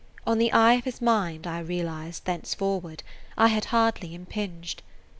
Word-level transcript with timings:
On 0.25 0.39
the 0.39 0.51
eye 0.51 0.73
of 0.73 0.85
his 0.85 0.99
mind, 0.99 1.45
I 1.45 1.59
realized 1.59 2.25
thenceforward, 2.25 3.03
I 3.37 3.49
had 3.49 3.65
hardly 3.65 4.15
impinged. 4.15 4.81